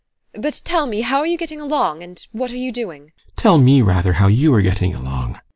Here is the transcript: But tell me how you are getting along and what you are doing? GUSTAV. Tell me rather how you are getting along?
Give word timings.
But 0.33 0.61
tell 0.65 0.87
me 0.87 1.01
how 1.01 1.21
you 1.21 1.35
are 1.35 1.37
getting 1.37 1.61
along 1.61 2.01
and 2.01 2.25
what 2.31 2.49
you 2.49 2.69
are 2.69 2.71
doing? 2.71 3.11
GUSTAV. 3.35 3.35
Tell 3.37 3.57
me 3.59 3.83
rather 3.83 4.13
how 4.13 4.29
you 4.29 4.51
are 4.55 4.61
getting 4.63 4.95
along? 4.95 5.39